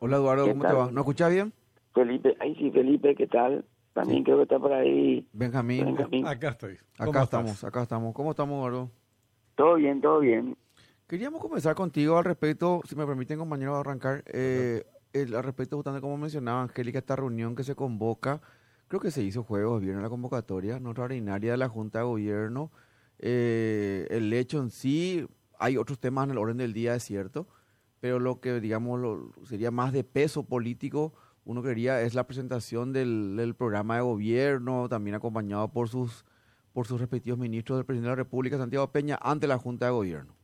[0.00, 0.90] Hola Eduardo, ¿Qué ¿cómo te va?
[0.90, 1.52] ¿No escuchas bien?
[1.94, 3.64] Felipe, ahí sí, Felipe, ¿qué tal?
[3.92, 4.24] También Sí.
[4.24, 5.26] creo que está por ahí.
[5.32, 6.26] Benjamín, Benjamín.
[6.26, 6.76] Acá estoy.
[6.98, 7.40] ¿Cómo acá estás?
[7.40, 8.14] estamos, acá estamos.
[8.14, 8.90] ¿Cómo estamos, Eduardo?
[9.56, 10.56] Todo bien, todo bien.
[11.08, 14.22] Queríamos comenzar contigo al respecto, si me permiten, compañeros, arrancar.
[14.26, 18.40] Eh, el- al respecto, justamente como mencionaba Angélica, esta reunión que se convoca,
[18.86, 22.70] creo que se hizo jueves, viernes la convocatoria, no extraordinaria de la Junta de Gobierno.
[23.18, 25.26] Eh, el hecho en sí,
[25.58, 27.48] hay otros temas en el orden del día, es cierto,
[28.00, 31.12] pero lo que, digamos, lo- sería más de peso político,
[31.44, 36.24] uno quería, es la presentación del, programa de gobierno, también acompañado por sus,
[36.72, 39.92] por sus respectivos ministros del presidente de la República, Santiago Peña, ante la Junta de
[39.92, 40.34] Gobierno.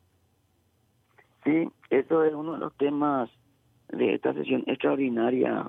[1.45, 3.31] Sí, eso es uno de los temas
[3.93, 5.69] de esta sesión extraordinaria,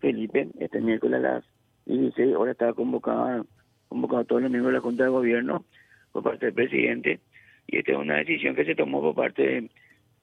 [0.00, 0.50] Felipe.
[0.58, 1.44] Este miércoles a las
[1.86, 3.44] 16 horas estaba convocada,
[3.88, 5.64] convocado todos los miembros de la Junta de Gobierno
[6.12, 7.20] por parte del presidente.
[7.66, 9.70] Y esta es una decisión que se tomó por parte,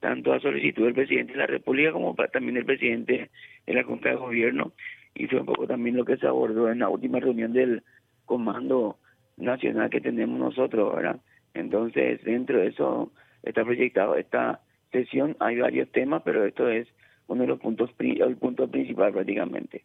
[0.02, 3.30] tanto a solicitud del presidente de la República como pa- también del presidente
[3.64, 4.72] de la Junta de Gobierno.
[5.14, 7.84] Y fue un poco también lo que se abordó en la última reunión del
[8.26, 8.98] Comando
[9.36, 11.20] Nacional que tenemos nosotros, ¿verdad?
[11.54, 13.12] Entonces, dentro de eso
[13.44, 15.36] está proyectado esta sesión.
[15.38, 16.88] Hay varios temas, pero esto es
[17.28, 19.84] uno de los puntos, el punto principal prácticamente.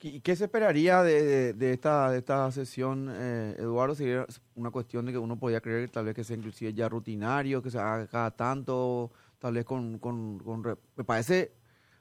[0.00, 3.94] ¿Y qué se esperaría de, esta, de esta sesión, eh, Eduardo?
[3.94, 7.62] Sería una cuestión de que uno podía creer tal vez que sea inclusive ya rutinario,
[7.62, 9.98] que se haga cada tanto, tal vez con...
[9.98, 11.52] con, con me parece,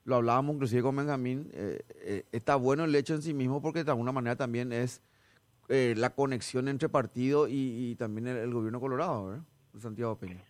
[0.05, 3.83] lo hablábamos inclusive con Benjamín, eh, eh, está bueno el hecho en sí mismo porque
[3.83, 5.01] de alguna manera también es
[5.67, 9.43] eh, la conexión entre partido y, también el, el gobierno colorado, ¿verdad?
[9.79, 10.43] Santiago Peña.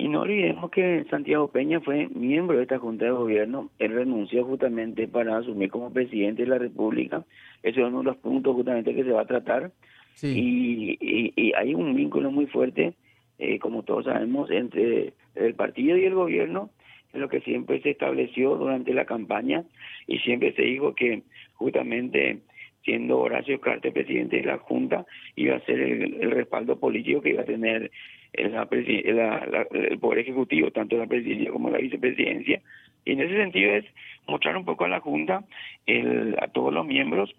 [0.00, 3.70] Y no olvidemos que Santiago Peña fue miembro de esta Junta de Gobierno.
[3.78, 7.22] Él renunció justamente para asumir como presidente de la República.
[7.62, 9.72] Ese es uno de los puntos justamente que se va a tratar.
[10.14, 10.28] Sí.
[10.28, 12.94] Y, y- y hay un vínculo muy fuerte,
[13.38, 16.70] eh, como todos sabemos, entre el partido y el gobierno,
[17.12, 19.64] es lo que siempre se estableció durante la campaña
[20.06, 21.22] y siempre se dijo que
[21.54, 22.38] justamente
[22.84, 25.04] siendo Horacio Cartes presidente de la Junta
[25.36, 27.90] iba a ser el, el respaldo político que iba a tener
[28.34, 32.60] la la- la- el Poder Ejecutivo, tanto la presidencia como la vicepresidencia.
[33.04, 33.84] Y en ese sentido es
[34.26, 35.44] mostrar un poco a la Junta,
[35.86, 37.34] el, a todos los miembros,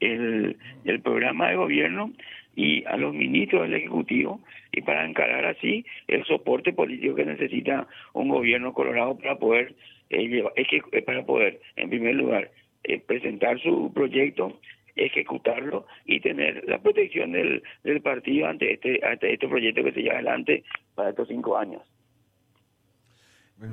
[0.00, 2.12] el, el programa de gobierno
[2.54, 4.40] y a los ministros del Ejecutivo
[4.72, 9.74] y para encarar así el soporte político que necesita un gobierno colorado para poder
[10.10, 12.50] eh, llevar, eh, para poder en primer lugar
[12.84, 14.60] eh, presentar su proyecto
[14.96, 20.00] ejecutarlo y tener la protección del, del partido ante este ante este proyecto que se
[20.02, 20.64] lleva adelante
[20.94, 21.82] para estos cinco años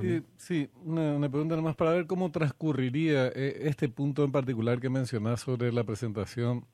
[0.02, 4.80] Eh, sí, una, una pregunta nomás para ver cómo transcurriría eh, este punto en particular
[4.80, 6.66] que mencionás sobre la presentación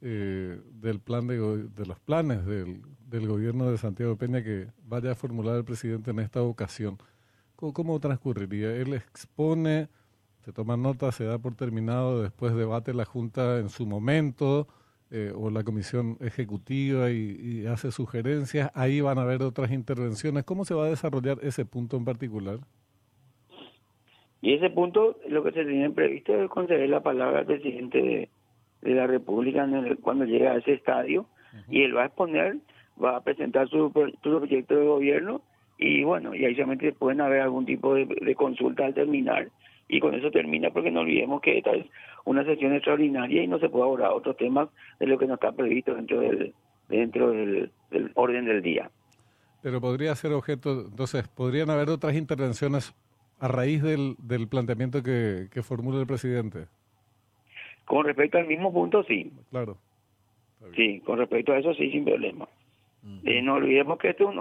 [0.00, 5.12] eh, del plan de, de los planes del, del gobierno de Santiago Peña que vaya
[5.12, 6.96] a formular el presidente en esta ocasión.
[7.56, 8.74] ¿Cómo, cómo transcurriría?
[8.76, 9.88] Él expone,
[10.44, 14.66] se toma nota, se da por terminado, después debate la Junta en su momento
[15.10, 18.70] eh, o la comisión ejecutiva y, y hace sugerencias.
[18.74, 20.44] Ahí van a haber otras intervenciones.
[20.44, 22.58] ¿Cómo se va a desarrollar ese punto en particular?
[24.42, 28.28] y ese punto lo que se tiene previsto es conceder la palabra al presidente de,
[28.82, 31.26] de la República el- cuando llegue a ese estadio
[31.70, 32.58] y él va a exponer
[33.02, 33.90] va a presentar su,
[34.22, 35.40] su proyecto de gobierno
[35.78, 39.48] y bueno y ahí solamente pueden haber algún tipo de, de consulta al terminar
[39.88, 41.86] y con eso termina porque no olvidemos que esta es
[42.24, 44.68] una sesión extraordinaria y no se puede abordar otros temas
[44.98, 46.54] de lo que no está previsto dentro del
[46.88, 48.90] dentro del, del orden del día
[49.62, 52.94] Pero podría ser objeto, entonces, podrían haber otras intervenciones
[53.40, 56.66] a raíz del, del planteamiento que, que formula el presidente.
[57.84, 59.76] con respecto al mismo punto sí Claro.
[60.76, 62.46] sí con respecto a eso sí sin problema
[63.24, 64.38] Eh, no olvidemos que este es un,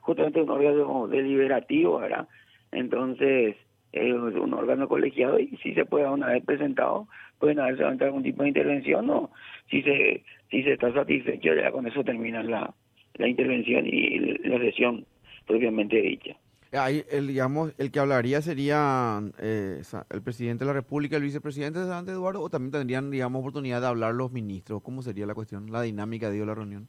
[0.00, 2.26] justamente un órgano deliberativo, ¿verdad?
[2.72, 3.56] Entonces,
[3.96, 7.08] es un órgano colegiado y si se puede una vez presentado,
[7.38, 9.30] pueden haberse algún tipo de intervención o
[9.70, 12.72] si se si se está satisfecho, ya con eso termina la,
[13.14, 14.18] la intervención y
[14.48, 15.04] la sesión
[15.46, 16.36] propiamente dicha.
[16.72, 19.80] Ahí, el, digamos, el que hablaría sería eh,
[20.10, 23.80] el presidente de la República, el vicepresidente de San Eduardo, o también tendrían, digamos, oportunidad
[23.80, 24.82] de hablar los ministros.
[24.82, 26.88] ¿Cómo sería la cuestión, la dinámica de la reunión?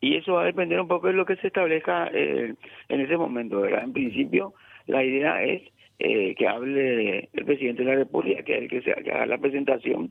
[0.00, 2.54] Y eso va a depender un poco de lo que se establezca eh,
[2.88, 3.84] en ese momento, ¿verdad?
[3.84, 4.54] En principio,
[4.86, 5.62] la idea es
[5.98, 9.26] eh, que hable el presidente de la República, que es el que, se, que haga
[9.26, 10.10] la presentación.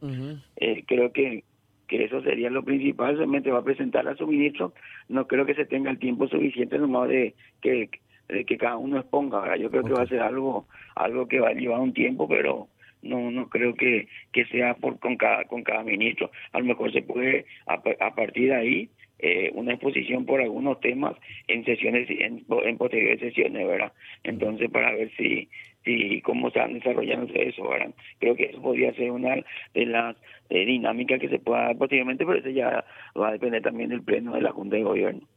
[0.55, 1.43] Eh, creo que,
[1.87, 4.73] que eso sería lo principal, solamente va a presentar a su ministro.
[5.09, 7.89] No creo que se tenga el tiempo suficiente nomás de que,
[8.29, 9.57] de que cada uno exponga, ¿verdad?
[9.57, 10.65] Yo creo que va a ser algo
[10.95, 12.67] algo que va a llevar un tiempo, pero
[13.01, 16.31] no no creo que, que sea por con cada con cada ministro.
[16.53, 18.89] A lo mejor se puede, a partir de ahí,
[19.21, 21.15] eh, una exposición por algunos temas
[21.47, 23.93] en sesiones, en, en posteriores sesiones, ¿verdad?
[24.23, 25.47] Entonces, para ver si,
[25.85, 27.93] si cómo están desarrollando eso, ¿verdad?
[28.19, 29.35] Creo que eso podría ser una
[29.73, 30.15] de las
[30.49, 32.83] eh, dinámicas que se pueda dar posteriormente, pero eso ya
[33.19, 35.27] va a depender también del pleno de la Junta de Gobierno.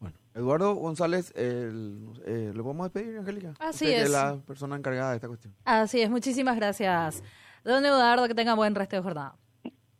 [0.00, 3.54] Bueno, Eduardo González, el, eh, ¿lo podemos despedir, Angélica?
[3.60, 4.10] Así Usted que es.
[4.10, 5.54] la persona encargada de esta cuestión.
[5.64, 7.22] Así es, muchísimas gracias.
[7.64, 9.36] Don Eduardo, que tenga buen resto de jornada.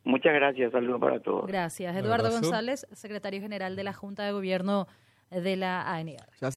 [0.04, 1.46] Muchas gracias, saludos para todos.
[1.46, 1.96] Gracias.
[1.96, 2.30] Eduardo.
[2.30, 4.88] González, secretario general de la Junta de Gobierno
[5.30, 6.26] de la ANR.